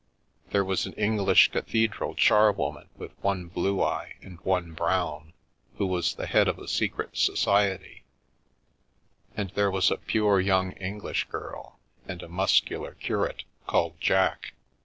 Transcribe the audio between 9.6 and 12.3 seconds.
was a pure young English girl, and a